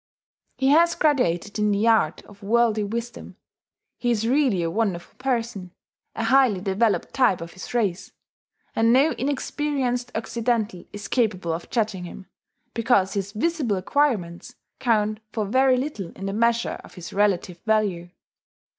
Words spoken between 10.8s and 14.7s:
is capable of judging him, because his visible acquirements